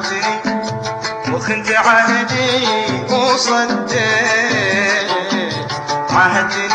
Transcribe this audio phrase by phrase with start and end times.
[0.00, 0.40] عجلي
[1.32, 2.66] وخنت عهدي
[3.14, 3.92] وصدت
[6.10, 6.68] عهدي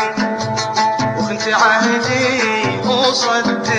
[1.18, 3.70] وخنت عهدي وصديت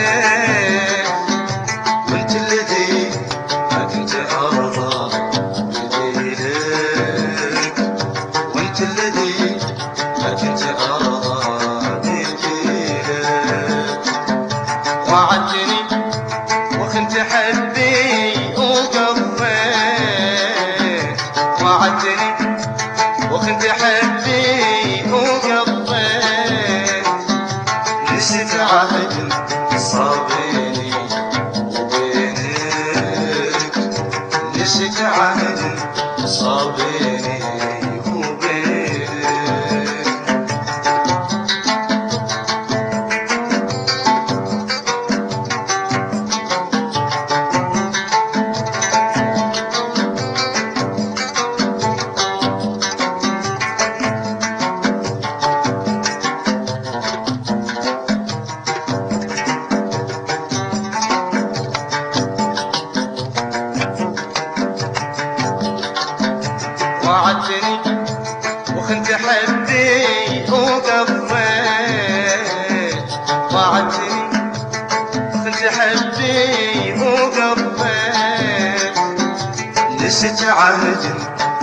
[80.08, 81.04] عشت عهد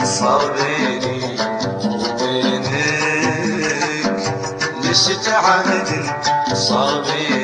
[0.04, 1.36] صابيني
[1.84, 2.68] وبينك.
[4.84, 5.88] عشت عهد
[6.54, 7.43] صابيني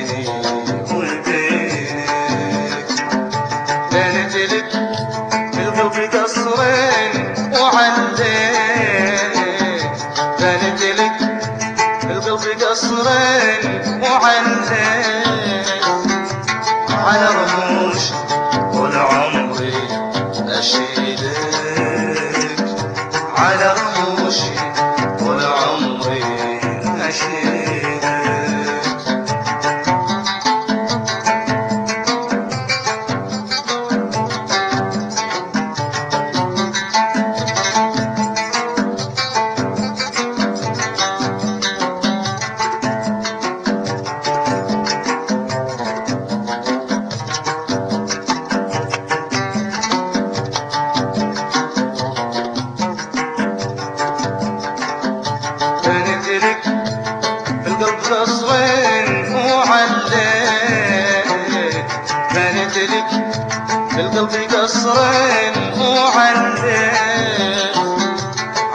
[64.36, 66.90] قصرين وعلي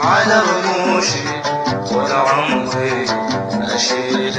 [0.04, 1.28] على رموشي
[1.92, 3.06] والعمري
[3.74, 4.36] أشيلك.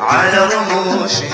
[0.00, 1.30] على رموشي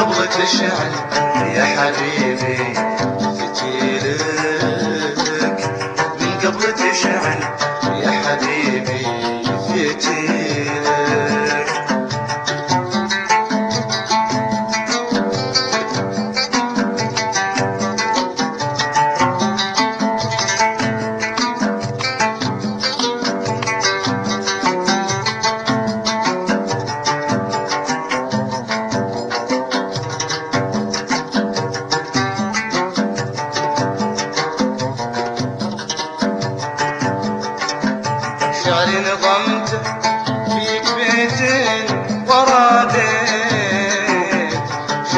[0.00, 0.92] النبضة تشعل
[1.54, 2.74] يا حبيبي.
[3.38, 4.22] فتيلك
[6.20, 7.40] من قبل تشعل
[8.02, 9.19] يا حبيبي.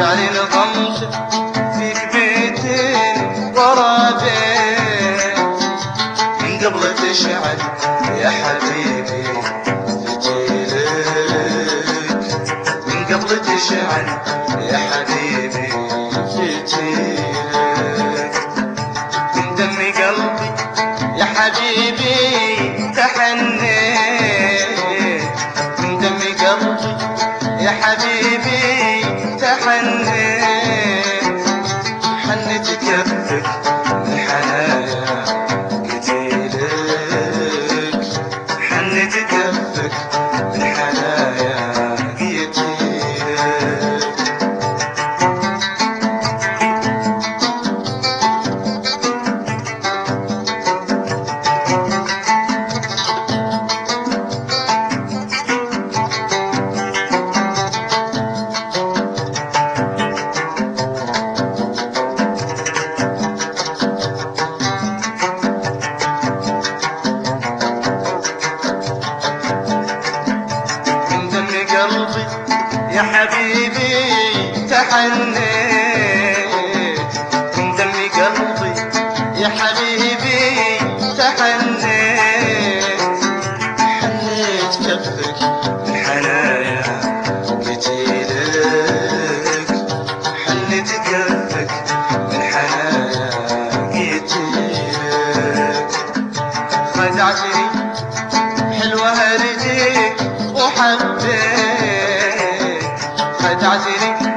[0.03, 0.99] واجعل الغمش
[1.79, 3.17] فيك بيتين
[3.57, 5.19] وراجين
[6.43, 7.59] من قبل تشعل
[8.19, 9.25] يا حبيبي
[10.21, 10.43] في
[12.87, 14.07] من قبل تشعل
[14.71, 15.69] يا حبيبي
[16.37, 16.67] في
[73.43, 75.72] حبيبي تحنيت
[103.43, 104.32] خجعتني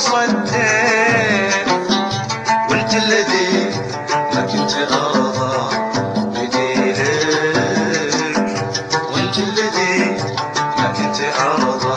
[0.00, 0.52] صدق
[2.70, 3.70] وانت الذي
[4.34, 5.76] ما كنت ارضى
[6.34, 7.00] بدينك.
[9.38, 9.96] الذي
[10.78, 11.96] ما كنت أرضى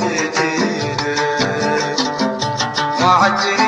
[0.00, 1.02] بدينك.
[3.02, 3.67] وعدتني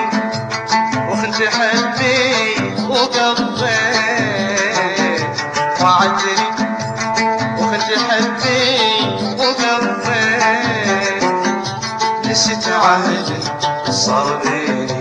[13.90, 14.99] Solidarity.